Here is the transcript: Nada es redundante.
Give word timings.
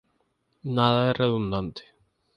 Nada 0.63 1.11
es 1.11 1.17
redundante. 1.19 1.83